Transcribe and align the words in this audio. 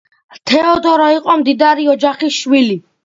თეოდორე 0.51 1.09
იყო 1.17 1.35
მდიდარი 1.41 1.85
ოჯახის 1.95 2.33
შვილი. 2.39 2.81